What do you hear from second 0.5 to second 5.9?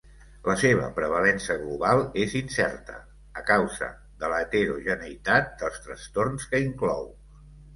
seva prevalença global és incerta, a causa de l'heterogeneïtat dels